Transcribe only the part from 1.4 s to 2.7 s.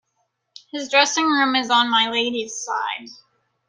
is on my Lady's